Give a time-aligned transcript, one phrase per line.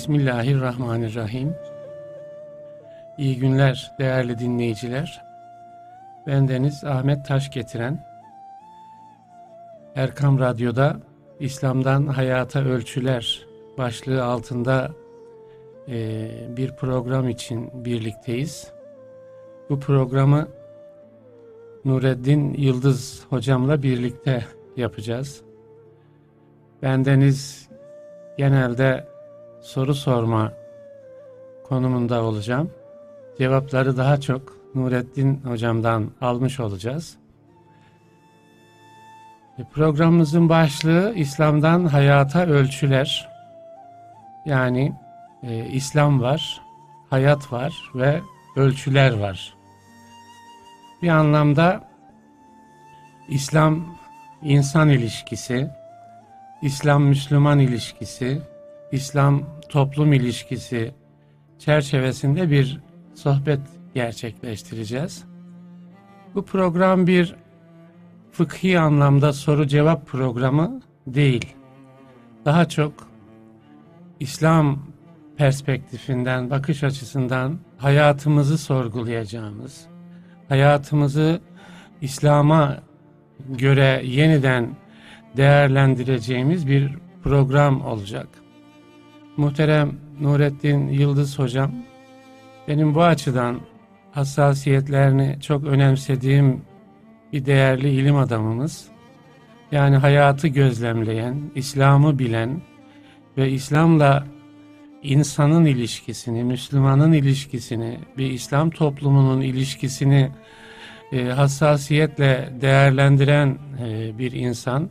[0.00, 1.54] Bismillahirrahmanirrahim.
[3.18, 5.24] İyi günler değerli dinleyiciler.
[6.26, 8.06] Ben Deniz Ahmet Taş getiren
[9.96, 10.96] Erkam Radyo'da
[11.40, 13.46] İslam'dan Hayata Ölçüler
[13.78, 14.90] başlığı altında
[15.88, 18.72] e, bir program için birlikteyiz.
[19.70, 20.48] Bu programı
[21.84, 24.44] Nureddin Yıldız hocamla birlikte
[24.76, 25.40] yapacağız.
[26.82, 27.68] Bendeniz
[28.38, 29.09] genelde
[29.62, 30.52] soru sorma
[31.68, 32.70] konumunda olacağım.
[33.38, 37.16] Cevapları daha çok Nurettin hocamdan almış olacağız.
[39.58, 43.28] E, programımızın başlığı İslam'dan Hayata Ölçüler.
[44.46, 44.92] Yani
[45.42, 46.60] e, İslam var,
[47.10, 48.20] hayat var ve
[48.56, 49.54] ölçüler var.
[51.02, 51.84] Bir anlamda
[53.28, 53.86] İslam
[54.42, 55.70] insan ilişkisi,
[56.62, 58.42] İslam Müslüman ilişkisi,
[58.92, 60.94] İslam toplum ilişkisi
[61.58, 62.80] çerçevesinde bir
[63.14, 63.60] sohbet
[63.94, 65.24] gerçekleştireceğiz.
[66.34, 67.36] Bu program bir
[68.32, 71.54] fıkhi anlamda soru cevap programı değil.
[72.44, 72.92] Daha çok
[74.20, 74.78] İslam
[75.36, 79.86] perspektifinden, bakış açısından hayatımızı sorgulayacağımız,
[80.48, 81.40] hayatımızı
[82.00, 82.78] İslam'a
[83.48, 84.76] göre yeniden
[85.36, 88.39] değerlendireceğimiz bir program olacak.
[89.36, 91.72] Muhterem Nurettin Yıldız Hocam,
[92.68, 93.60] benim bu açıdan
[94.12, 96.62] hassasiyetlerini çok önemsediğim
[97.32, 98.88] bir değerli ilim adamımız.
[99.72, 102.62] Yani hayatı gözlemleyen, İslam'ı bilen
[103.36, 104.26] ve İslam'la
[105.02, 110.30] insanın ilişkisini, Müslümanın ilişkisini, bir İslam toplumunun ilişkisini
[111.12, 114.90] e, hassasiyetle değerlendiren e, bir insan.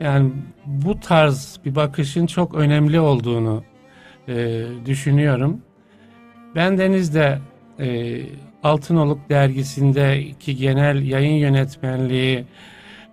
[0.00, 0.30] Yani
[0.66, 3.64] bu tarz bir bakışın çok önemli olduğunu
[4.28, 5.60] e, düşünüyorum.
[6.54, 7.38] Ben Deniz'de
[7.80, 8.20] e,
[8.62, 12.44] Altınoluk dergisindeki genel yayın yönetmenliği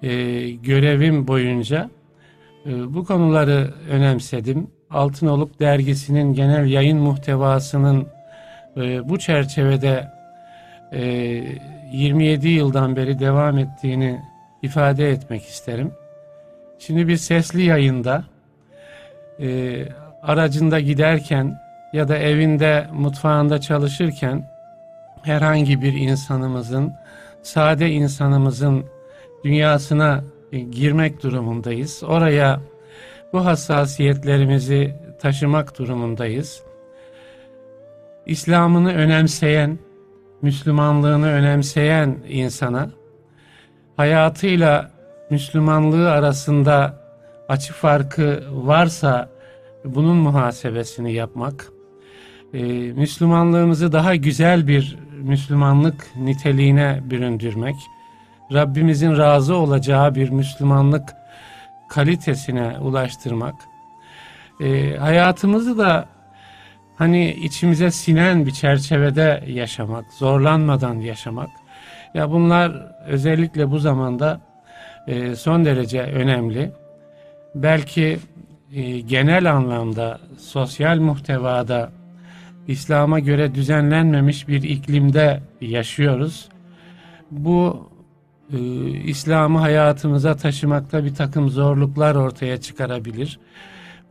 [0.04, 1.90] e, görevim boyunca
[2.66, 4.68] e, bu konuları önemsedim.
[4.90, 8.08] Altınoluk dergisinin genel yayın muhtevasının
[8.78, 10.08] e, bu çerçevede
[10.94, 11.02] e,
[11.94, 14.22] 27 yıldan beri devam ettiğini
[14.62, 15.92] ifade etmek isterim.
[16.80, 18.24] Şimdi bir sesli yayında
[19.40, 19.80] e,
[20.22, 21.60] aracında giderken
[21.94, 24.50] ya da evinde mutfağında çalışırken
[25.24, 26.94] herhangi bir insanımızın
[27.42, 28.86] sade insanımızın
[29.44, 32.04] dünyasına e, girmek durumundayız.
[32.04, 32.60] Oraya
[33.34, 36.64] bu hassasiyetlerimizi taşımak durumundayız.
[38.26, 39.80] İslam'ını önemseyen,
[40.42, 42.90] Müslümanlığını önemseyen insana
[43.98, 44.97] hayatıyla
[45.30, 46.94] Müslümanlığı arasında
[47.50, 49.30] açı farkı varsa
[49.86, 51.68] bunun muhasebesini yapmak,
[52.54, 57.76] e, Müslümanlığımızı daha güzel bir Müslümanlık niteliğine büründürmek,
[58.54, 61.14] Rabbimizin razı olacağı bir Müslümanlık
[61.90, 63.56] kalitesine ulaştırmak,
[64.62, 66.06] e, hayatımızı da
[66.96, 71.50] hani içimize sinen bir çerçevede yaşamak, zorlanmadan yaşamak,
[72.14, 72.72] ya bunlar
[73.06, 74.47] özellikle bu zamanda
[75.08, 76.72] e, son derece önemli.
[77.56, 78.20] Belki
[78.74, 81.92] e, genel anlamda sosyal muhtevada
[82.68, 86.50] İslam'a göre düzenlenmemiş bir iklimde yaşıyoruz.
[87.32, 87.90] Bu
[88.54, 88.58] e,
[88.90, 93.40] İslam'ı hayatımıza taşımakta bir takım zorluklar ortaya çıkarabilir.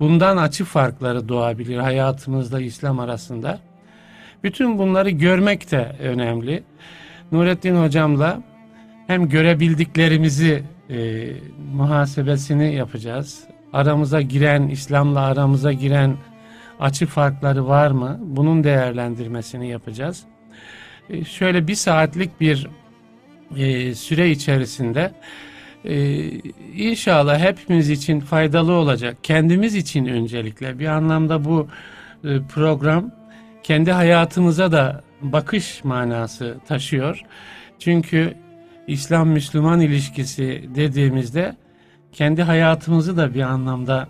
[0.00, 3.58] Bundan açı farkları doğabilir hayatımızda İslam arasında.
[4.44, 6.62] Bütün bunları görmek de önemli.
[7.32, 8.42] Nurettin hocamla
[9.06, 11.28] hem görebildiklerimizi e,
[11.74, 13.44] muhasebesini yapacağız.
[13.72, 16.16] Aramıza giren, İslam'la aramıza giren
[16.80, 18.18] açı farkları var mı?
[18.22, 20.24] Bunun değerlendirmesini yapacağız.
[21.10, 22.68] E, şöyle bir saatlik bir
[23.56, 25.12] e, süre içerisinde
[25.84, 26.24] e,
[26.76, 29.16] inşallah hepimiz için faydalı olacak.
[29.22, 31.68] Kendimiz için öncelikle bir anlamda bu
[32.24, 33.10] e, program
[33.62, 37.22] kendi hayatımıza da bakış manası taşıyor.
[37.78, 38.34] Çünkü
[38.86, 41.56] İslam-Müslüman ilişkisi dediğimizde
[42.12, 44.08] kendi hayatımızı da bir anlamda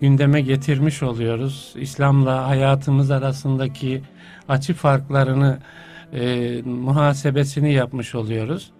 [0.00, 1.72] gündeme getirmiş oluyoruz.
[1.76, 4.02] İslam'la hayatımız arasındaki
[4.48, 5.58] açı farklarını
[6.12, 8.70] e, muhasebesini yapmış oluyoruz.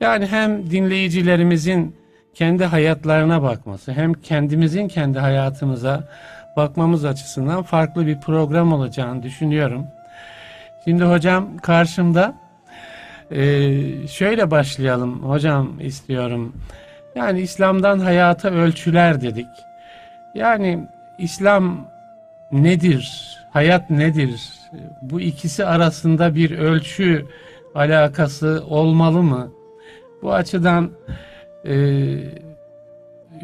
[0.00, 1.96] Yani hem dinleyicilerimizin
[2.34, 6.08] kendi hayatlarına bakması hem kendimizin kendi hayatımıza
[6.56, 9.86] bakmamız açısından farklı bir program olacağını düşünüyorum.
[10.84, 12.34] Şimdi hocam karşımda
[13.32, 16.52] ee, şöyle başlayalım hocam istiyorum.
[17.14, 19.46] Yani İslam'dan hayata ölçüler dedik.
[20.34, 20.88] Yani
[21.18, 21.88] İslam
[22.52, 23.34] nedir?
[23.50, 24.40] Hayat nedir?
[25.02, 27.26] Bu ikisi arasında bir ölçü
[27.74, 29.52] alakası olmalı mı?
[30.22, 30.90] Bu açıdan
[31.64, 31.74] e,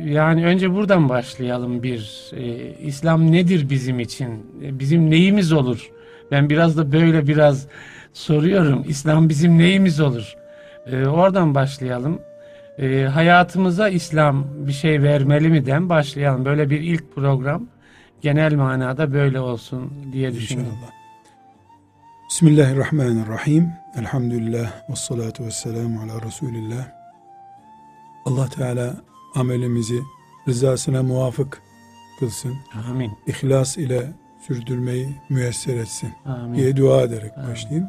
[0.04, 2.30] yani önce buradan başlayalım bir.
[2.36, 4.46] E, İslam nedir bizim için?
[4.64, 5.90] E, bizim neyimiz olur?
[6.30, 7.66] Ben biraz da böyle biraz
[8.14, 8.84] soruyorum.
[8.88, 10.34] İslam bizim neyimiz olur?
[10.86, 12.20] E, oradan başlayalım.
[12.78, 16.44] E, hayatımıza İslam bir şey vermeli mi den başlayalım.
[16.44, 17.66] Böyle bir ilk program
[18.20, 20.64] genel manada böyle olsun diye düşündüm.
[20.64, 20.90] İnşallah.
[22.30, 23.72] Bismillahirrahmanirrahim.
[23.98, 26.86] Elhamdülillah ve salatu ve selamu ala Resulillah.
[28.24, 28.96] Allah Teala
[29.34, 30.00] amelimizi
[30.48, 31.62] rızasına muvafık
[32.18, 32.54] kılsın.
[32.90, 33.12] Amin.
[33.26, 34.12] İhlas ile
[34.46, 36.54] sürdürmeyi müyesser etsin Amin.
[36.54, 37.50] diye dua ederek Amin.
[37.50, 37.88] başlayayım.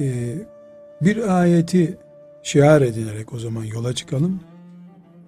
[0.00, 0.34] Ee,
[1.02, 1.96] bir ayeti
[2.42, 4.40] şiar edinerek o zaman yola çıkalım.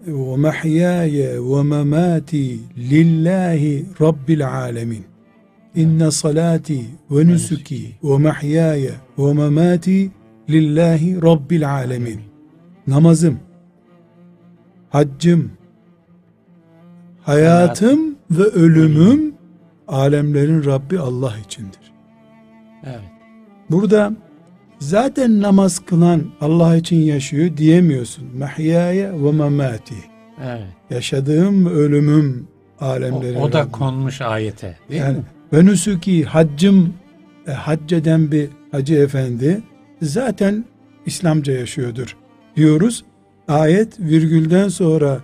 [0.07, 5.03] وَمَحْيَايَ وَمَمَاتِي لِلّٰهِ رَبِّ الْعَالَمِينَ
[5.75, 10.11] İnne salati ve nusuki ve mahyaya ve memati
[10.51, 12.21] lillahi rabbil alemin.
[12.87, 13.39] Namazım,
[14.91, 15.51] haccım,
[17.23, 19.35] hayatım ve ölümüm
[19.89, 21.93] alemlerin Rabbi Allah içindir.
[22.85, 23.01] Evet.
[23.71, 24.13] Burada
[24.88, 28.38] zaten namaz kılan Allah için yaşıyor diyemiyorsun.
[28.38, 29.96] Mahyaya ve memati.
[30.44, 30.68] Evet.
[30.90, 32.48] Yaşadığım ölümüm
[32.80, 33.72] alemlerin O, o da Rabbi.
[33.72, 35.24] konmuş ayete değil yani, mi?
[35.54, 36.94] Ve nusuki haccım
[37.48, 39.62] e, hac eden bir hacı efendi
[40.02, 40.66] zaten
[41.06, 42.18] İslamca yaşıyordur
[42.56, 43.04] diyoruz.
[43.48, 45.20] Ayet virgülden sonra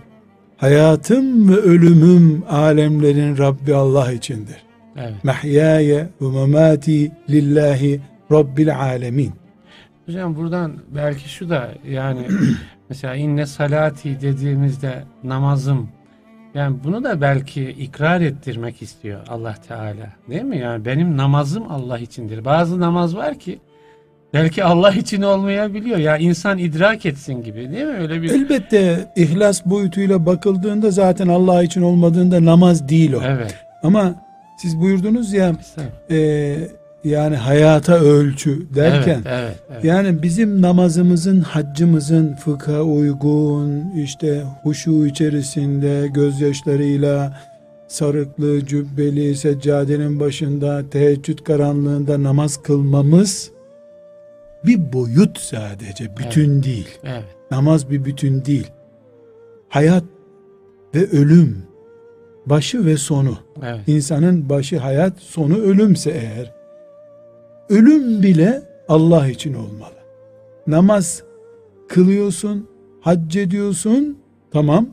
[0.56, 4.56] hayatım ve ölümüm alemlerin Rabbi Allah içindir.
[4.96, 5.24] Evet.
[5.24, 8.00] Mehyaya ve memati lillahi
[8.32, 9.39] Rabbil alemin.
[10.10, 12.26] Hocam buradan belki şu da yani
[12.88, 15.88] mesela inne salati dediğimizde namazım
[16.54, 20.12] yani bunu da belki ikrar ettirmek istiyor Allah Teala.
[20.30, 20.58] Değil mi?
[20.58, 22.44] Yani benim namazım Allah içindir.
[22.44, 23.58] Bazı namaz var ki
[24.34, 25.98] belki Allah için olmayabiliyor.
[25.98, 27.96] Ya insan idrak etsin gibi değil mi?
[27.98, 33.20] Öyle bir Elbette ihlas boyutuyla bakıldığında zaten Allah için olmadığında namaz değil o.
[33.24, 33.54] Evet.
[33.82, 34.14] Ama
[34.58, 35.52] siz buyurdunuz ya
[36.10, 36.56] e,
[37.04, 39.84] yani hayata ölçü derken evet, evet, evet.
[39.84, 47.40] yani bizim namazımızın haccımızın fıkha uygun işte huşu içerisinde gözyaşlarıyla
[47.88, 53.50] sarıklı cübbeli seccadenin başında teheccüd karanlığında namaz kılmamız
[54.64, 56.64] bir boyut sadece bütün evet.
[56.64, 57.24] değil evet.
[57.50, 58.70] namaz bir bütün değil
[59.68, 60.04] hayat
[60.94, 61.62] ve ölüm
[62.46, 63.80] başı ve sonu evet.
[63.86, 66.59] insanın başı hayat sonu ölümse eğer
[67.70, 69.94] Ölüm bile Allah için olmalı.
[70.66, 71.22] Namaz
[71.88, 72.68] kılıyorsun,
[73.00, 74.18] hac ediyorsun,
[74.52, 74.86] tamam.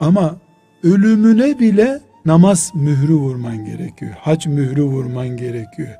[0.00, 0.36] Ama
[0.82, 4.12] ölümüne bile namaz mührü vurman gerekiyor.
[4.18, 5.94] Hac mührü vurman gerekiyor.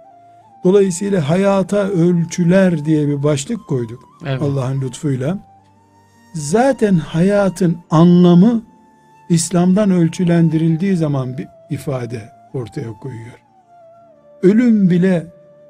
[0.64, 4.04] Dolayısıyla hayata ölçüler diye bir başlık koyduk.
[4.26, 4.42] Evet.
[4.42, 5.38] Allah'ın lütfuyla.
[6.34, 8.62] Zaten hayatın anlamı
[9.28, 12.22] İslam'dan ölçülendirildiği zaman bir ifade
[12.54, 13.38] ortaya koyuyor.
[14.42, 15.26] Ölüm bile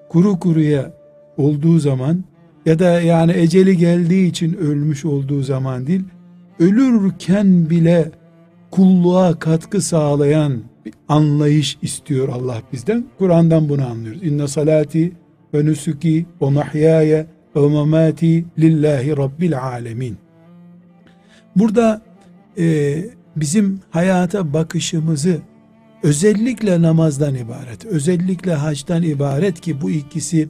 [0.08, 0.92] kuru kuruya
[1.36, 2.24] olduğu zaman
[2.66, 6.04] ya da yani eceli geldiği için ölmüş olduğu zaman değil,
[6.60, 8.10] ölürken bile
[8.70, 13.04] kulluğa katkı sağlayan bir anlayış istiyor Allah bizden.
[13.18, 14.22] Kur'an'dan bunu anlıyoruz.
[14.22, 15.12] İnne salati
[15.54, 20.16] ve nusuki ve mahyaya ve mamati lillahi rabbil alemin.
[21.56, 22.02] Burada
[22.58, 22.96] e,
[23.36, 25.38] bizim hayata bakışımızı
[26.02, 30.48] özellikle namazdan ibaret, özellikle hacdan ibaret ki bu ikisi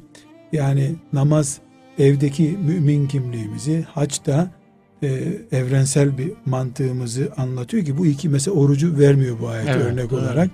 [0.53, 1.59] yani namaz
[1.99, 4.51] evdeki mümin kimliğimizi, hac da
[5.03, 5.09] e,
[5.53, 10.13] evrensel bir mantığımızı anlatıyor ki bu iki mesela orucu vermiyor bu ayet evet, örnek evet.
[10.13, 10.51] olarak.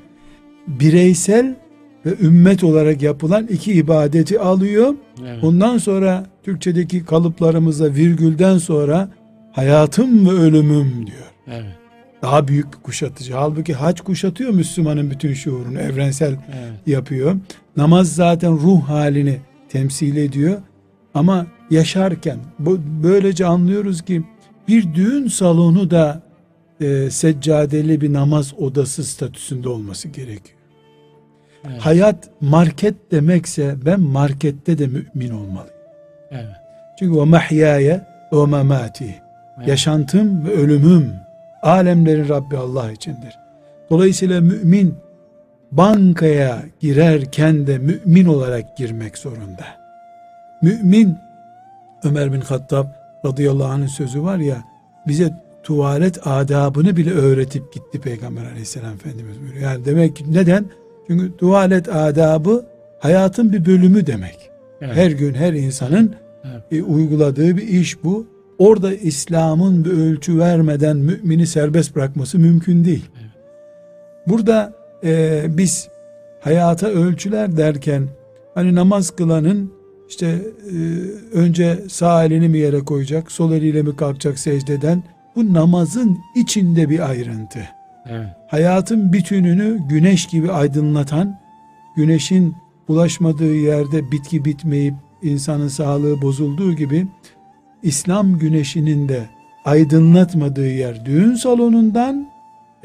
[0.66, 1.56] Bireysel
[2.06, 4.94] ve ümmet olarak yapılan iki ibadeti alıyor.
[5.20, 5.44] Evet.
[5.44, 9.08] Ondan sonra Türkçedeki kalıplarımızda virgülden sonra
[9.52, 11.32] hayatım ve ölümüm diyor.
[11.46, 11.83] Evet
[12.24, 13.34] daha büyük bir kuşatıcı.
[13.34, 16.72] Halbuki hac kuşatıyor Müslümanın bütün şuurunu, evrensel evet.
[16.86, 17.36] yapıyor.
[17.76, 19.38] Namaz zaten ruh halini
[19.68, 20.60] temsil ediyor.
[21.14, 24.22] Ama yaşarken bu, böylece anlıyoruz ki
[24.68, 26.22] bir düğün salonu da
[26.80, 30.58] e, seccadeli bir namaz odası statüsünde olması gerekiyor.
[31.68, 31.80] Evet.
[31.80, 35.76] Hayat market demekse ben markette de mümin olmalıyım.
[36.30, 36.56] Evet.
[36.98, 39.14] Çünkü o mahyaya o mamati.
[39.58, 39.68] Evet.
[39.68, 41.23] Yaşantım ve ölümüm
[41.64, 43.38] Alemlerin Rabbi Allah içindir.
[43.90, 44.94] Dolayısıyla mümin
[45.73, 49.64] bankaya girerken de mümin olarak girmek zorunda.
[50.62, 51.16] Mümin
[52.04, 52.87] Ömer bin Hattab
[53.25, 54.64] radıyallahu anh'ın sözü var ya
[55.06, 55.30] bize
[55.62, 59.62] tuvalet adabını bile öğretip gitti Peygamber aleyhisselam Efendimiz buyuruyor.
[59.62, 60.64] Yani demek ki neden?
[61.06, 62.64] Çünkü tuvalet adabı
[62.99, 64.50] hayatın bir bölümü demek.
[64.80, 64.97] Evet.
[64.97, 66.62] Her gün her insanın Evet.
[66.73, 68.26] e, uyguladığı bir iş bu.
[68.58, 73.04] Orada İslam'ın bir ölçü vermeden mümini serbest bırakması mümkün değil.
[73.20, 73.30] Evet.
[74.26, 74.73] Burada
[75.04, 75.88] e, biz
[76.40, 78.08] hayata ölçüler derken
[78.54, 79.73] hani namaz kılanın
[80.08, 80.76] işte e,
[81.32, 85.02] önce sağ elini mi yere koyacak, sol eliyle mi kalkacak secdeden
[85.37, 87.68] bu namazın içinde bir ayrıntı.
[88.06, 88.28] Evet.
[88.49, 91.40] Hayatın bütününü güneş gibi aydınlatan,
[91.96, 92.54] güneşin
[92.88, 97.06] ulaşmadığı yerde bitki bitmeyip insanın sağlığı bozulduğu gibi
[97.84, 99.28] İslam güneşinin de
[99.64, 102.28] aydınlatmadığı yer düğün salonundan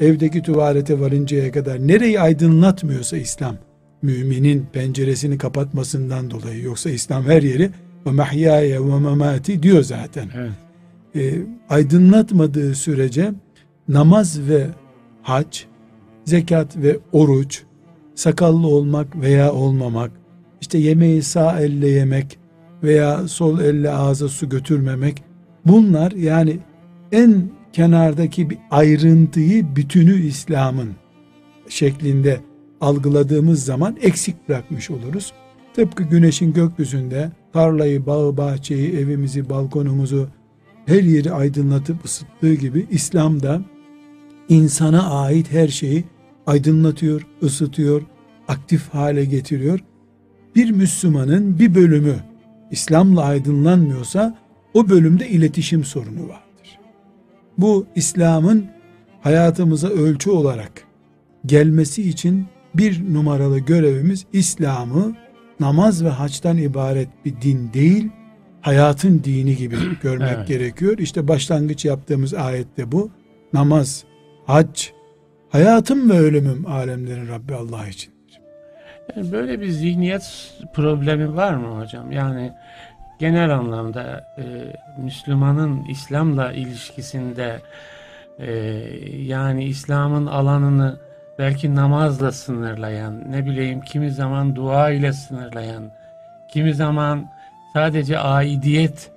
[0.00, 3.56] evdeki tuvalete varıncaya kadar nereyi aydınlatmıyorsa İslam
[4.02, 7.70] müminin penceresini kapatmasından dolayı yoksa İslam her yeri
[8.06, 10.28] ve mahyaya ve memati diyor zaten.
[10.36, 10.52] Evet.
[11.14, 13.32] E, aydınlatmadığı sürece
[13.88, 14.66] namaz ve
[15.22, 15.58] hac,
[16.24, 17.62] zekat ve oruç,
[18.14, 20.10] sakallı olmak veya olmamak,
[20.60, 22.39] işte yemeği sağ elle yemek
[22.82, 25.22] veya sol elle ağza su götürmemek
[25.66, 26.58] bunlar yani
[27.12, 30.90] en kenardaki bir ayrıntıyı bütünü İslam'ın
[31.68, 32.40] şeklinde
[32.80, 35.32] algıladığımız zaman eksik bırakmış oluruz.
[35.74, 40.28] Tıpkı güneşin gökyüzünde tarlayı, bağı, bahçeyi, evimizi, balkonumuzu
[40.86, 43.62] her yeri aydınlatıp ısıttığı gibi İslam da
[44.48, 46.04] insana ait her şeyi
[46.46, 48.02] aydınlatıyor, ısıtıyor,
[48.48, 49.80] aktif hale getiriyor.
[50.56, 52.14] Bir Müslümanın bir bölümü
[52.70, 54.38] İslam'la aydınlanmıyorsa
[54.74, 56.78] o bölümde iletişim sorunu vardır.
[57.58, 58.66] Bu İslam'ın
[59.20, 60.72] hayatımıza ölçü olarak
[61.46, 65.16] gelmesi için bir numaralı görevimiz İslam'ı
[65.60, 68.08] namaz ve haçtan ibaret bir din değil,
[68.60, 70.48] hayatın dini gibi görmek Evet.
[70.48, 70.98] gerekiyor.
[70.98, 73.10] İşte başlangıç yaptığımız ayette bu.
[73.52, 74.04] Namaz,
[74.46, 74.86] hac,
[75.48, 78.12] hayatım ve ölümüm alemlerin Rabbi Allah için.
[79.16, 82.12] Böyle bir zihniyet problemi var mı hocam?
[82.12, 82.52] Yani
[83.18, 84.44] genel anlamda e,
[84.98, 87.60] Müslümanın İslam'la ilişkisinde
[88.38, 88.52] e,
[89.22, 90.98] yani İslam'ın alanını
[91.38, 95.90] belki namazla sınırlayan, ne bileyim kimi zaman dua ile sınırlayan,
[96.52, 97.30] kimi zaman
[97.72, 99.10] sadece aidiyet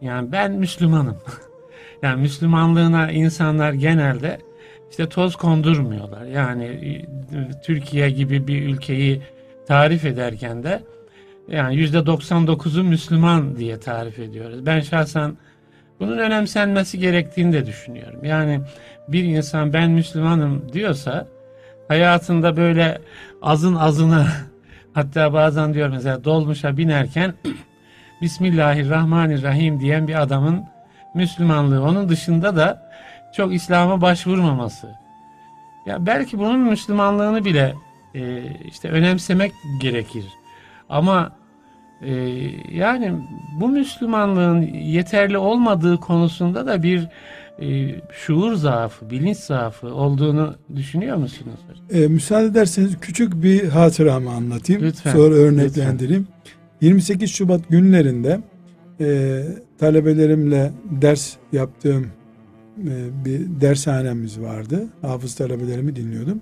[0.00, 1.18] yani ben Müslümanım.
[2.02, 4.38] yani Müslümanlığına insanlar genelde
[4.90, 6.24] işte toz kondurmuyorlar.
[6.24, 7.04] Yani e,
[7.62, 9.22] Türkiye gibi bir ülkeyi
[9.68, 10.82] tarif ederken de
[11.48, 14.66] yani yüzde 99'u Müslüman diye tarif ediyoruz.
[14.66, 15.36] Ben şahsen
[16.00, 18.24] bunun önemsenmesi gerektiğini de düşünüyorum.
[18.24, 18.60] Yani
[19.08, 21.26] bir insan ben Müslümanım diyorsa
[21.88, 22.98] hayatında böyle
[23.42, 24.26] azın azına
[24.94, 27.34] hatta bazen diyor mesela dolmuşa binerken
[28.22, 30.64] Bismillahirrahmanirrahim diyen bir adamın
[31.14, 32.90] Müslümanlığı onun dışında da
[33.36, 34.88] çok İslam'a başvurmaması.
[35.86, 37.74] Ya belki bunun Müslümanlığını bile
[38.16, 40.24] e, işte önemsemek gerekir.
[40.88, 41.36] Ama
[42.02, 42.12] e,
[42.72, 43.12] yani
[43.60, 47.08] bu Müslümanlığın yeterli olmadığı konusunda da bir
[47.62, 51.60] e, şuur zaafı, bilinç zaafı olduğunu düşünüyor musunuz?
[51.90, 54.82] E, müsaade ederseniz küçük bir hatıramı anlatayım.
[54.82, 56.28] Lütfen, Sonra örneklendireyim.
[56.80, 58.40] 28 Şubat günlerinde
[59.00, 59.42] e,
[59.78, 62.06] talebelerimle ders yaptığım
[62.78, 64.86] e, bir dershanemiz vardı.
[65.02, 66.40] Hafız talebelerimi dinliyordum.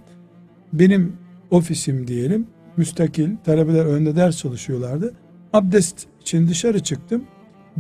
[0.73, 1.24] Benim
[1.55, 2.47] ofisim diyelim
[2.77, 5.15] müstakil talebeler önünde ders çalışıyorlardı.
[5.53, 7.25] Abdest için dışarı çıktım.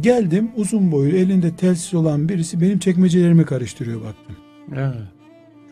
[0.00, 4.36] Geldim uzun boylu elinde telsiz olan birisi benim çekmecelerimi karıştırıyor baktım.
[4.76, 4.94] Evet.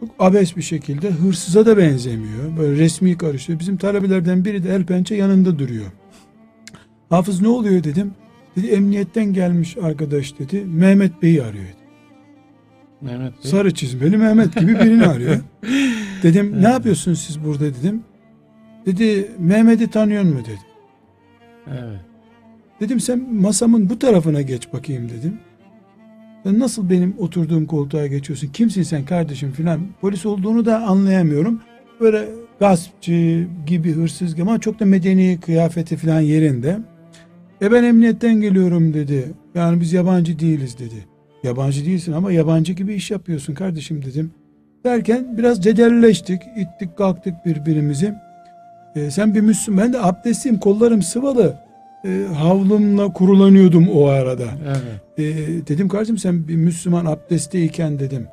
[0.01, 2.57] Çok abes bir şekilde hırsıza da benzemiyor.
[2.59, 3.61] Böyle resmi karışıyor.
[3.61, 5.87] Bizim talebelerden biri de el pençe yanında duruyor.
[7.11, 8.11] Hafız ne oluyor dedim.
[8.57, 10.65] Dedi emniyetten gelmiş arkadaş dedi.
[10.65, 11.65] Mehmet Bey'i arıyor.
[11.65, 11.82] dedi.
[13.03, 13.51] Mehmet Bey.
[13.51, 15.41] Sarı çizmeli Mehmet gibi birini arıyor.
[16.23, 18.03] Dedim ne yapıyorsunuz siz burada dedim.
[18.87, 20.61] Dedi Mehmet'i tanıyor mu dedi.
[21.69, 22.01] Evet.
[22.81, 25.39] Dedim sen masamın bu tarafına geç bakayım dedim.
[26.45, 28.49] Sen nasıl benim oturduğum koltuğa geçiyorsun?
[28.49, 29.81] Kimsin sen kardeşim filan.
[30.01, 31.61] Polis olduğunu da anlayamıyorum.
[32.01, 32.29] Böyle
[32.61, 36.79] gaspçı gibi hırsız gibi ama çok da medeni kıyafeti filan yerinde.
[37.63, 39.33] E ben emniyetten geliyorum dedi.
[39.55, 41.07] Yani biz yabancı değiliz dedi.
[41.43, 44.31] Yabancı değilsin ama yabancı gibi iş yapıyorsun kardeşim dedim.
[44.85, 46.43] Derken biraz cedelleştik.
[46.57, 48.15] ittik kalktık birbirimizi.
[48.97, 49.85] E, sen bir Müslüman.
[49.85, 51.57] Ben de abdestliyim kollarım sıvalı.
[52.05, 54.45] E, havlumla kurulanıyordum o arada.
[54.67, 55.19] Evet.
[55.19, 58.29] E, dedim kardeşim sen bir Müslüman abdestteyken dedim.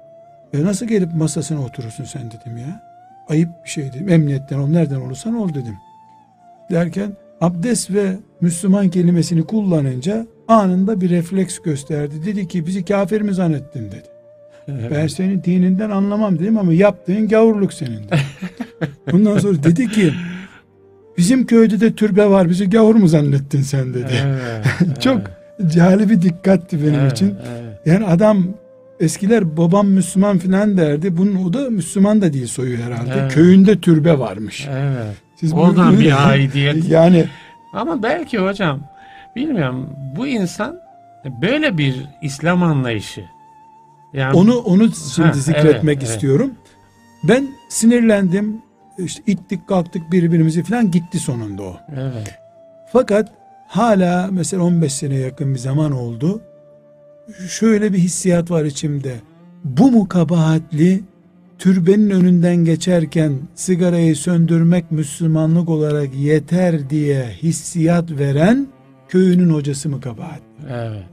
[0.54, 2.84] E, nasıl gelip masasına oturursun sen dedim ya.
[3.30, 4.10] Ayıp bir şey dedim.
[4.10, 5.78] Emniyetten ol nereden olursan ol dedim.
[6.72, 7.12] Derken
[7.42, 12.16] abdest ve Müslüman kelimesini kullanınca anında bir refleks gösterdi.
[12.26, 14.08] Dedi ki bizi kafir mi zannettin dedi.
[14.92, 18.02] Ben senin dininden anlamam dedim ama yaptığın gavurluk senin.
[19.12, 20.14] Bundan sonra dedi ki
[21.18, 24.14] bizim köyde de türbe var bizi gavur mu zannettin sen dedi.
[25.00, 25.22] Çok
[25.74, 27.36] cali bir dikkatti benim için.
[27.86, 28.48] Yani adam
[29.00, 31.18] eskiler babam Müslüman filan derdi.
[31.18, 33.14] Bunun o da Müslüman da değil soyu herhalde.
[33.20, 33.34] Evet.
[33.34, 34.68] Köyünde türbe varmış.
[34.72, 35.16] Evet.
[35.40, 36.90] Siz Oradan bir aidiyet.
[36.90, 37.26] Yani
[37.74, 38.80] Ama belki hocam
[39.36, 40.80] bilmiyorum bu insan
[41.42, 43.26] böyle bir İslam anlayışı.
[44.14, 46.04] Yani onu onu şimdi Ha, zikretmek evet, evet.
[46.04, 46.52] istiyorum.
[47.24, 48.62] Ben sinirlendim.
[48.98, 51.78] İşte ittik kalktık birbirimizi filan gitti sonunda o.
[51.96, 52.40] evet.
[52.92, 53.32] Fakat
[53.68, 56.42] hala mesela 15 sene yakın bir zaman oldu.
[57.50, 59.16] Şöyle bir hissiyat var içimde.
[59.64, 61.04] Bu mu kabahatli
[61.60, 68.68] türbenin önünden geçerken sigarayı söndürmek Müslümanlık olarak yeter diye hissiyat veren
[69.10, 70.42] köyünün hocası mı kabahat?
[70.70, 71.04] Evet.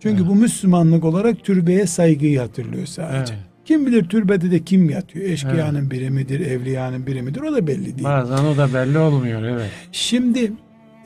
[0.00, 0.30] Çünkü Evet.
[0.30, 3.34] bu Müslümanlık olarak türbeye saygıyı hatırlıyor sadece.
[3.34, 3.44] Evet.
[3.64, 5.24] Kim bilir türbede de kim yatıyor?
[5.24, 7.40] Eşkıyanın biri midir, evliyanın biri midir?
[7.40, 8.04] O da belli değil.
[8.04, 9.70] Bazen o da belli olmuyor evet.
[9.92, 10.52] Şimdi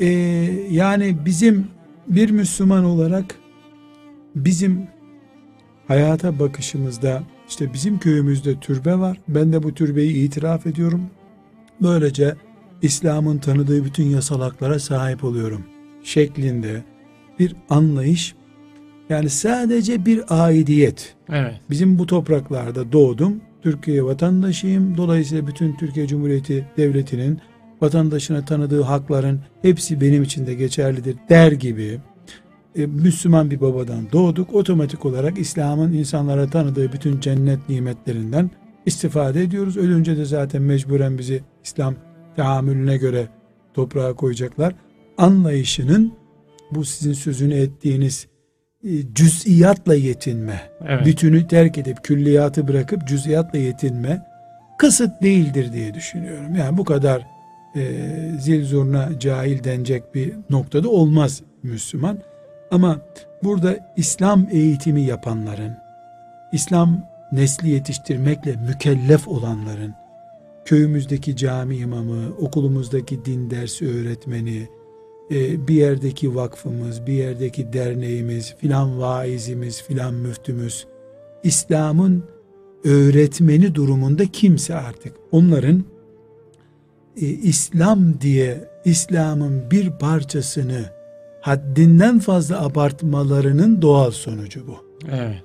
[0.00, 0.07] e,
[0.71, 1.66] yani bizim
[2.09, 3.35] bir Müslüman olarak
[4.35, 4.87] bizim
[5.88, 9.19] hayata bakışımızda işte bizim köyümüzde türbe var.
[9.28, 11.02] Ben de bu türbeyi itiraf ediyorum.
[11.83, 12.35] Böylece
[12.83, 15.64] İslam'ın tanıdığı bütün yasal haklara sahip oluyorum
[16.02, 16.85] şeklinde
[17.38, 18.35] bir anlayış
[19.09, 21.54] yani sadece bir aidiyet Evet.
[21.71, 23.40] Bizim bu topraklarda doğdum.
[23.62, 24.97] Türkiye vatandaşıyım.
[24.97, 27.40] Dolayısıyla bütün Türkiye Cumhuriyeti Devleti'nin
[27.80, 31.99] vatandaşına tanıdığı hakların hepsi benim için de geçerlidir der gibi
[32.76, 34.54] e, Müslüman bir babadan doğduk.
[34.54, 38.50] Otomatik olarak İslam'ın insanlara tanıdığı bütün cennet nimetlerinden
[38.87, 39.76] istifade ediyoruz.
[39.76, 41.95] Ölünce de zaten mecburen bizi İslam
[42.37, 43.28] teamülüne göre
[43.75, 44.75] toprağa koyacaklar.
[45.21, 46.12] Anlayışının
[46.71, 48.27] bu sizin sözünü ettiğiniz
[48.85, 51.07] e, cüz'iyatla yetinme, Evet.
[51.07, 54.27] bütünü terk edip külliyatı bırakıp cüz'iyatla yetinme
[54.79, 56.55] kısıt değildir diye düşünüyorum.
[56.55, 57.27] Yani bu kadar
[57.77, 57.83] e,
[58.40, 62.18] zil zurna cahil denecek bir noktada olmaz Müslüman.
[62.71, 63.01] Ama
[63.42, 65.77] burada İslam eğitimi yapanların,
[66.53, 69.94] İslam nesli yetiştirmekle mükellef olanların,
[70.64, 74.68] köyümüzdeki cami imamı, okulumuzdaki din dersi öğretmeni,
[75.31, 80.87] e, bir yerdeki vakfımız, bir yerdeki derneğimiz, filan vaizimiz, filan müftümüz,
[81.43, 82.25] İslam'ın
[82.85, 85.85] öğretmeni durumunda kimse artık onların
[87.16, 90.85] e, İslam diye İslam'ın bir parçasını
[91.40, 94.77] haddinden fazla abartmalarının doğal sonucu bu.
[95.11, 95.43] Evet.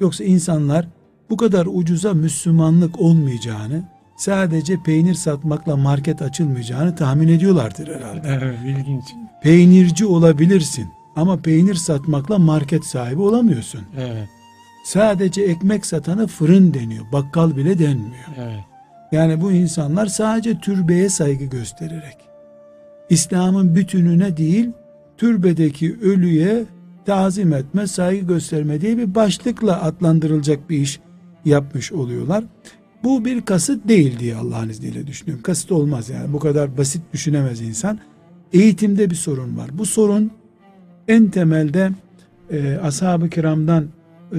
[0.00, 0.88] Yoksa insanlar
[1.30, 3.84] bu kadar ucuza Müslümanlık olmayacağını,
[4.20, 8.38] sadece peynir satmakla market açılmayacağını tahmin ediyorlardır herhalde.
[8.42, 8.58] Evet.
[8.66, 9.04] ilginç.
[9.42, 13.80] Peynirci olabilirsin ama peynir satmakla market sahibi olamıyorsun.
[13.98, 14.28] Evet.
[14.84, 18.24] Sadece ekmek satana fırın deniyor, bakkal bile denmiyor.
[18.38, 18.64] Evet.
[19.12, 22.16] Yani bu insanlar sadece türbeye saygı göstererek,
[23.10, 24.70] İslam'ın bütününe değil,
[25.16, 26.64] türbedeki ölüye
[27.06, 31.00] tazim etme, saygı gösterme diye bir başlıkla adlandırılacak bir iş
[31.44, 32.44] yapmış oluyorlar.
[33.04, 35.42] Bu bir kasıt değil diye Allah'ın izniyle düşünüyorum.
[35.42, 36.32] Kasıt olmaz yani.
[36.32, 37.98] Bu kadar basit düşünemez insan.
[38.52, 39.70] Eğitimde bir sorun var.
[39.72, 40.30] Bu sorun
[41.08, 41.90] en temelde
[42.50, 43.86] e, ashab-ı kiramdan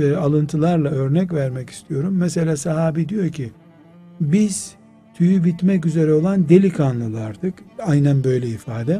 [0.01, 2.13] e, alıntılarla örnek vermek istiyorum.
[2.17, 3.51] Mesela sahabi diyor ki
[4.21, 4.75] biz
[5.13, 7.53] tüyü bitmek üzere olan delikanlılardık.
[7.85, 8.99] Aynen böyle ifade.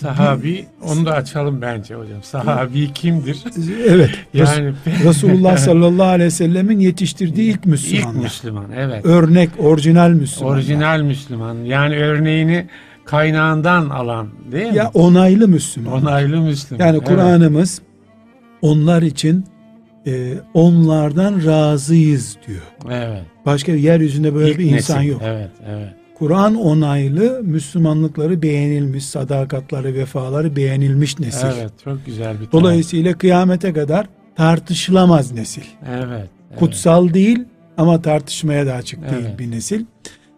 [0.00, 2.22] Sahabi onu da açalım bence hocam.
[2.22, 3.38] Sahabi kimdir?
[3.88, 4.10] Evet.
[4.34, 4.72] Yani
[5.04, 8.14] Resulullah sallallahu aleyhi ve sellemin yetiştirdiği ilk Müslümanlar.
[8.14, 9.06] ilk Müslüman evet.
[9.06, 10.56] Örnek, orijinal Müslümanlar.
[10.56, 11.54] Orijinal Müslüman.
[11.64, 12.66] Yani örneğini
[13.04, 14.76] kaynağından alan değil mi?
[14.76, 15.92] Ya onaylı Müslüman.
[16.02, 16.86] Onaylı Müslüman.
[16.86, 17.08] Yani Evet.
[17.08, 17.82] Kur'an'ımız
[18.62, 19.44] onlar için
[20.06, 22.62] e, onlardan razıyız diyor.
[22.90, 23.22] Evet.
[23.46, 25.08] Başka yeryüzünde böyle İlk bir insan nesil.
[25.10, 25.22] yok.
[25.24, 25.88] Evet, evet.
[26.18, 31.46] Kur'an onaylı Müslümanlıkları beğenilmiş, sadakatları, vefaları beğenilmiş nesil.
[31.46, 32.52] Evet, çok güzel bir taraf.
[32.52, 35.62] Dolayısıyla kıyamete kadar tartışılamaz nesil.
[35.88, 36.04] Evet.
[36.08, 36.28] evet.
[36.58, 37.44] Kutsal değil
[37.76, 39.38] ama tartışmaya da açık değil Evet.
[39.38, 39.84] bir nesil.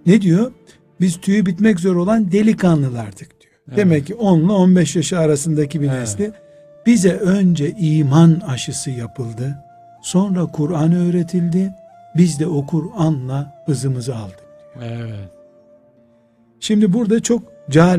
[0.07, 0.53] Ne diyor?
[1.01, 3.53] Biz tüyü bitmek zor olan delikanlılardık diyor.
[3.69, 3.79] Evet.
[3.79, 6.01] Demek ki 10 ile 15 yaşı arasındaki bir Evet.
[6.01, 6.33] nesli
[6.87, 9.59] bize önce iman aşısı yapıldı.
[10.03, 11.75] Sonra Kur'an öğretildi.
[12.17, 14.39] Biz de o Kur'an'la hızımızı aldık.
[14.83, 15.38] Evet.
[16.61, 17.43] Şimdi burada çok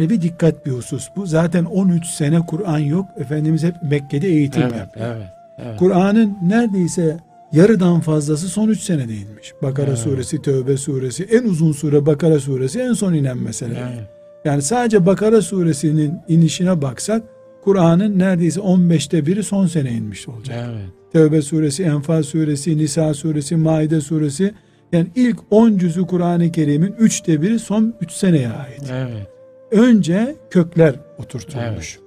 [0.09, 1.25] bir dikkat bir husus bu.
[1.25, 3.05] Zaten 13 sene Kur'an yok.
[3.17, 5.05] Efendimiz hep Mekke'de eğitim Evet, yapıyor.
[5.15, 5.27] evet.
[5.57, 5.79] Evet.
[5.79, 7.17] Kur'an'ın neredeyse
[7.51, 9.53] yarıdan fazlası son 3 senede inmiş.
[9.61, 9.99] Bakara Evet.
[9.99, 13.91] suresi, Tövbe suresi, en uzun sure Bakara suresi en son inen mesela.
[13.93, 14.07] Evet.
[14.45, 17.23] Yani sadece Bakara suresinin inişine baksak
[17.63, 20.69] Kur'an'ın neredeyse 15'te biri son sene inmiş olacak.
[20.71, 20.85] Evet.
[21.13, 24.53] Tevbe suresi, Enfal suresi, Nisa suresi, Maide suresi
[24.91, 28.83] yani ilk 10 cüzü Kur'an-ı Kerim'in üçte biri son 3 seneye ait.
[28.91, 29.27] Evet.
[29.71, 31.99] Önce kökler oturtulmuş.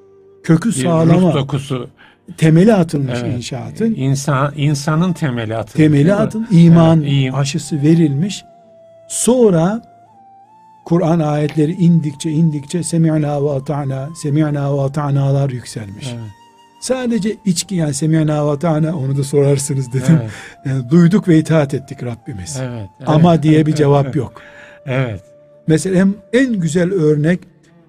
[0.42, 1.88] Kökü Bir sağlama, ruh dokusu.
[2.36, 3.36] temeli atılmış Evet.
[3.36, 3.94] inşaatın.
[3.94, 5.86] İnsan, insanın temeli atılmış.
[5.86, 8.44] Temeli atın, iman Evet, aşısı verilmiş.
[9.08, 9.82] Sonra
[10.84, 16.06] Kur'an ayetleri indikçe indikçe semi'na ve ata'na, semi'na ve ata'nalar yükselmiş.
[16.12, 16.30] Evet.
[16.82, 20.18] Sadece içki yani semi'na ve ata'na onu da sorarsınız dedim.
[20.20, 20.30] Evet.
[20.66, 22.58] Yani duyduk ve itaat ettik Rabbimiz.
[22.62, 22.88] Evet.
[23.06, 23.42] Ama evet.
[23.42, 24.42] diye bir cevap yok.
[24.86, 25.20] Evet.
[25.66, 27.40] Mesela en, en güzel örnek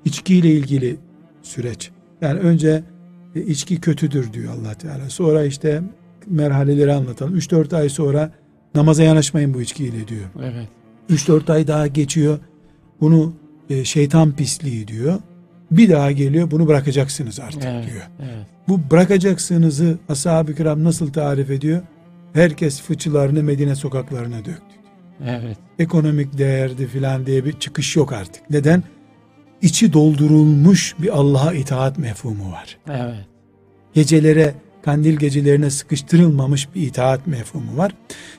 [0.05, 0.97] içkiyle ilgili
[1.41, 1.91] süreç.
[2.21, 2.83] Yani önce
[3.35, 5.09] e, içki kötüdür diyor allah Teala.
[5.09, 5.81] Sonra işte
[6.27, 7.37] merhaleleri anlatalım.
[7.37, 8.31] 3-4 ay sonra
[8.75, 10.25] namaza yanaşmayın bu içkiyle diyor.
[10.39, 10.67] Evet.
[11.09, 12.39] 3-4 ay daha geçiyor.
[13.01, 13.33] Bunu
[13.69, 15.19] e, şeytan pisliği diyor.
[15.77, 17.85] Bir daha geliyor bunu bırakacaksınız artık Evet.
[17.91, 18.01] diyor.
[18.19, 18.45] Evet.
[18.67, 21.81] Bu bırakacaksınızı ashab-ı kiram nasıl tarif ediyor?
[22.33, 24.75] Herkes fıçılarını Medine sokaklarına döktü.
[25.25, 25.57] Evet.
[25.79, 28.49] Ekonomik değerdi filan diye bir çıkış yok artık.
[28.49, 28.83] Neden?
[29.61, 32.77] İçi doldurulmuş bir Allah'a itaat mefhumu var.
[32.89, 33.25] Evet.
[33.93, 34.53] Gecelere,
[34.85, 37.95] kandil gecelerine sıkıştırılmamış bir itaat mefhumu var.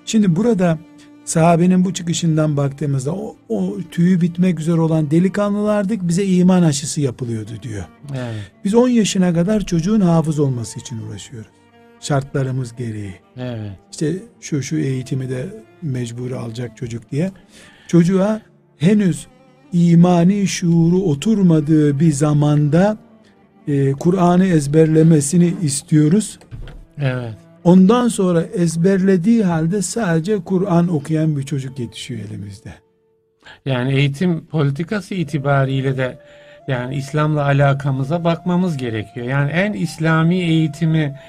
[0.07, 0.79] Şimdi burada
[1.25, 7.51] sahabenin bu çıkışından baktığımızda o, o tüyü bitmek üzere olan delikanlılardık bize iman aşısı yapılıyordu
[7.63, 7.85] diyor.
[8.15, 8.53] Evet.
[8.65, 11.51] Biz 10 yaşına kadar çocuğun hafız olması için uğraşıyoruz.
[12.01, 13.15] Şartlarımız gereği.
[13.37, 13.73] Evet.
[13.91, 15.47] İşte şu şu eğitimi de
[15.83, 17.33] mecburi alacak çocuk diye.
[17.89, 18.41] Çocuğa
[18.77, 19.27] henüz
[19.73, 22.99] imani şuuru oturmadığı bir zamanda
[23.69, 26.39] e, Kur'an'ı ezberlemesini istiyoruz.
[26.99, 27.44] Evet.
[27.64, 32.74] Ondan sonra ezberlediği halde sadece Kur'an okuyan bir çocuk yetişiyor elimizde.
[33.66, 36.18] Yani eğitim politikası itibariyle de
[36.68, 39.27] yani İslam'la alakamıza bakmamız gerekiyor.
[39.27, 41.20] Yani en İslami eğitimi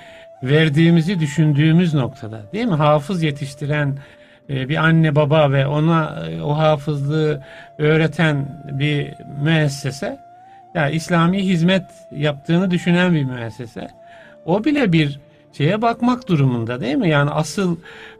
[0.43, 2.75] verdiğimizi düşündüğümüz noktada değil mi?
[2.75, 3.97] Hafız yetiştiren
[4.49, 7.43] e, bir anne baba ve ona e, o hafızlığı
[7.77, 10.19] öğreten bir müessese
[10.75, 13.87] yani İslami hizmet yaptığını düşünen bir müessese.
[14.45, 15.19] O bile bir
[15.57, 17.09] şeye bakmak durumunda değil mi?
[17.09, 17.75] Yani asıl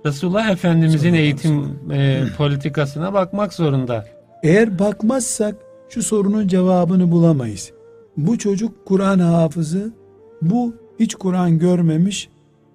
[0.06, 4.06] Resulullah Efendimizin eğitim e, politikasına bakmak zorunda.
[4.44, 5.56] Eğer bakmazsak
[5.90, 7.72] şu sorunun cevabını bulamayız.
[8.18, 9.94] Bu çocuk Kur'an hafızı,
[10.42, 12.30] bu hiç Kur'an görmemiş,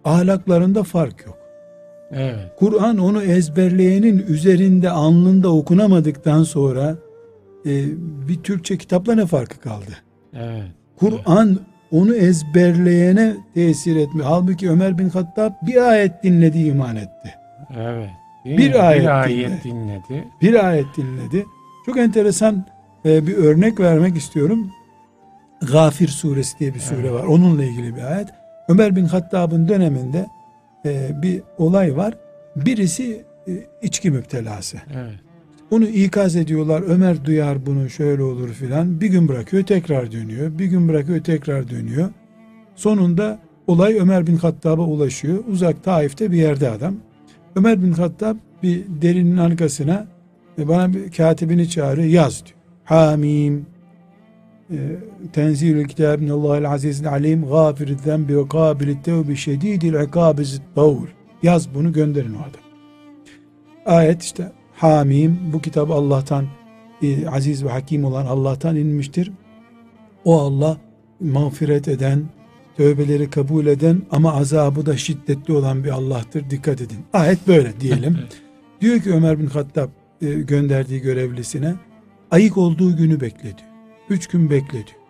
[0.04, 1.38] ahlaklarında fark yok.
[2.12, 2.52] Evet.
[2.58, 6.96] Kur'an onu ezberleyenin üzerinde alnında okunamadıktan sonra
[7.66, 7.84] e,
[8.28, 9.90] bir Türkçe kitapla ne farkı kaldı?
[10.34, 10.64] Evet.
[10.96, 11.58] Kur'an
[11.92, 14.28] onu ezberleyene tesir etmiyor.
[14.28, 17.34] Halbuki Ömer bin Hattab bir ayet dinledi iman etti.
[17.78, 18.10] Evet.
[18.44, 18.78] Bir mi?
[18.78, 20.24] ayet bir ayet dinledi.
[20.42, 21.44] Bir ayet dinledi.
[21.86, 22.64] Çok enteresan
[23.04, 24.70] e, bir örnek vermek istiyorum.
[25.72, 27.12] Gafir suresi diye bir sure Evet.
[27.12, 27.24] var.
[27.24, 28.28] Onunla ilgili bir ayet.
[28.68, 30.26] Ömer bin Hattab'ın döneminde
[30.86, 32.14] e, bir olay var.
[32.56, 34.76] Birisi e, içki müptelası.
[34.96, 35.14] Evet.
[35.70, 36.82] Onu ikaz ediyorlar.
[36.86, 39.00] Ömer duyar bunu şöyle olur filan.
[39.00, 40.58] Bir gün bırakıyor tekrar dönüyor.
[40.58, 42.08] Bir gün bırakıyor tekrar dönüyor.
[42.74, 45.44] Sonunda olay Ömer bin Hattab'a ulaşıyor.
[45.48, 46.94] Uzak Taif'te bir yerde adam.
[47.56, 50.06] Ömer bin Hattab bir derinin arkasına
[50.58, 52.56] e, bana bir katibini çağırıyor yaz diyor.
[52.84, 53.66] Hamim
[54.70, 54.76] e,
[55.32, 61.06] tenzilül kitab minallahil azizil alim gafir zenbi ve kabil tevbi şedidil ikabiz tavul
[61.42, 62.60] yaz bunu gönderin o adam.
[63.86, 66.46] Ayet işte Hamim bu kitap Allah'tan
[67.02, 69.32] e, aziz ve hakim olan Allah'tan inmiştir.
[70.24, 70.76] O Allah
[71.20, 72.24] mağfiret eden,
[72.76, 76.50] tövbeleri kabul eden ama azabı da şiddetli olan bir Allah'tır.
[76.50, 76.98] Dikkat edin.
[77.12, 78.18] Ayet böyle diyelim.
[78.80, 79.88] diyor ki Ömer bin Hattab
[80.22, 81.74] e, gönderdiği görevlisine
[82.30, 83.70] ayık olduğu günü bekle diyor.
[84.08, 85.00] Üç gün bekle diyor.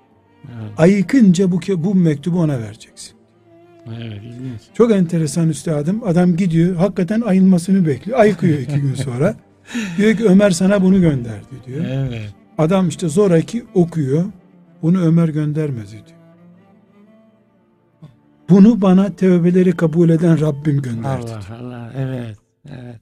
[0.44, 0.72] Evet.
[0.78, 3.12] Ayıkınca bu, bu mektubu ona vereceksin.
[3.86, 4.22] Evet.
[4.24, 4.60] ilginç.
[4.74, 6.02] Çok enteresan üstadım.
[6.04, 8.18] Adam gidiyor hakikaten ayılmasını bekliyor.
[8.18, 9.34] Ayıkıyor iki gün sonra.
[9.96, 11.84] Diyor ki Ömer sana bunu gönderdi diyor.
[11.88, 12.34] Evet.
[12.58, 14.24] Adam işte zoraki okuyor.
[14.82, 16.18] Bunu Ömer göndermedi diyor.
[18.50, 21.08] Bunu bana tövbeleri kabul eden Rabbim gönderdi.
[21.32, 21.92] Allah Allah.
[21.98, 22.36] Evet.
[22.68, 23.00] Evet.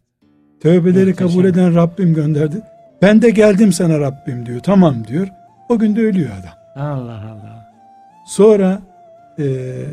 [0.60, 1.28] Tövbeleri Muhteşem.
[1.28, 2.60] kabul eden Rabbim gönderdi.
[3.02, 4.60] Ben de geldim sana Rabbim diyor.
[4.60, 5.28] Tamam diyor.
[5.68, 6.84] O gün de ölüyor adam.
[6.88, 7.72] Allah Allah.
[8.26, 8.82] Sonra
[9.38, 9.86] eee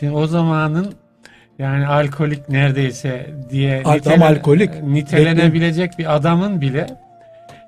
[0.00, 0.92] Şimdi o zamanın
[1.58, 4.82] yani alkolik neredeyse diye Adam alkolik.
[4.82, 6.86] nitelenebilecek bir adamın bile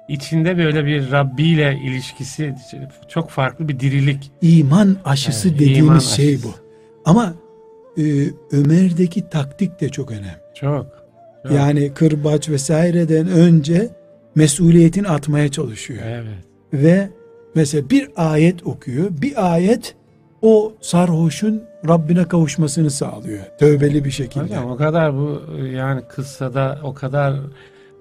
[0.09, 2.55] içinde böyle bir Rabbi ile ilişkisi
[3.09, 4.31] çok farklı bir dirilik.
[4.43, 6.49] iman aşısı Evet, dediğimiz iman şey aşısı.
[6.49, 6.55] bu.
[7.05, 7.35] Ama
[7.99, 8.03] e,
[8.53, 10.37] Ömer'deki taktik de çok önemli.
[10.55, 10.87] Çok.
[11.43, 11.53] çok.
[11.53, 13.89] Yani kırbaç vesaireden önce
[14.35, 16.03] mesuliyetin atmaya çalışıyor.
[16.07, 16.25] Evet.
[16.73, 17.09] Ve
[17.55, 19.09] mesela bir ayet okuyor.
[19.11, 19.95] Bir ayet
[20.43, 23.39] o sarhoşun Rabbine kavuşmasını sağlıyor.
[23.59, 24.45] Tövbeli bir şekilde.
[24.45, 25.43] Hocam o kadar bu
[25.75, 27.35] yani kıssada o kadar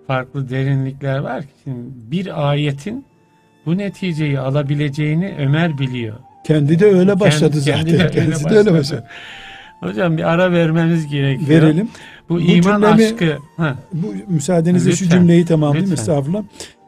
[0.08, 1.80] farklı derinlikler var ki şimdi
[2.12, 3.06] bir ayetin
[3.66, 6.16] bu neticeyi alabileceğini Ömer biliyor.
[6.48, 7.78] Kendi de öyle başladı Kendi- zaten.
[7.86, 8.80] kendi de öyle Kendisi de öyle başladı.
[8.80, 9.04] başladı.
[9.80, 11.50] Hocam bir ara vermemiz gerekiyor.
[11.50, 11.90] Verelim.
[12.30, 13.38] Bu, Bu iman cümlemi- aşkı.
[13.58, 15.18] Ha, Bu müsaadenizle şu Lütfen.
[15.20, 16.02] cümleyi tamamlayayım Lütfen.
[16.02, 16.44] estağfurullah.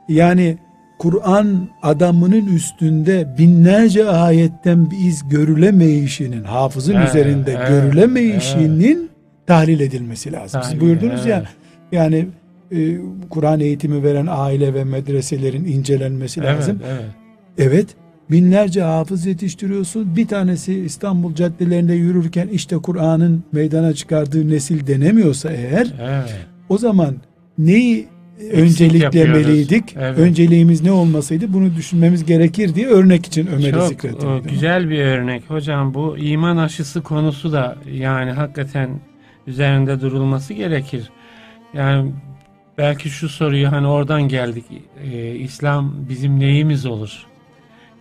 [0.09, 0.57] Yani
[1.01, 9.09] Kur'an adamının üstünde binlerce ayetten bir iz görülemeyişinin, hafızın Evet, üzerinde evet, görülemeyişinin
[9.47, 10.61] tahlil edilmesi lazım.
[10.63, 11.47] Siz Tahlil, buyurdunuz ya evet.
[11.91, 12.27] yani
[12.71, 12.97] e,
[13.29, 16.79] Kur'an eğitimi veren aile ve medreselerin incelenmesi evet, lazım.
[16.91, 17.05] evet.
[17.57, 17.87] Evet
[18.31, 20.15] binlerce hafız yetiştiriyorsun.
[20.15, 26.35] Bir tanesi İstanbul caddelerinde yürürken işte Kur'an'ın meydana çıkardığı nesil denemiyorsa eğer evet.
[26.69, 27.15] o zaman
[27.57, 28.07] neyi
[28.51, 29.95] önceliklemeliydik?
[29.99, 30.17] Evet.
[30.19, 34.29] Önceliğimiz ne olmasaydı bunu düşünmemiz gerekir diye örnek için Ömer'i Çok zikrettim.
[34.29, 35.93] o, güzel bir örnek hocam.
[35.93, 38.89] Bu iman aşısı konusu da yani hakikaten
[39.47, 41.09] üzerinde durulması gerekir.
[41.73, 42.11] Yani
[42.77, 44.65] belki şu soruyu hani oradan geldik.
[45.03, 47.25] Ee, İslam bizim neyimiz olur?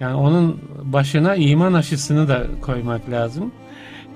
[0.01, 3.53] Yani onun başına iman aşısını da koymak lazım.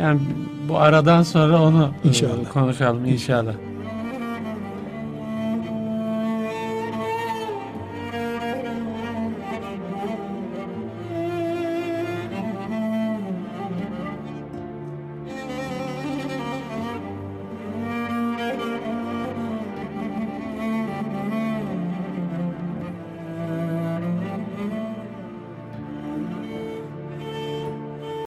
[0.00, 0.20] Yani
[0.68, 2.52] bu aradan sonra onu e, İnşallah.
[2.52, 3.54] konuşalım inşallah.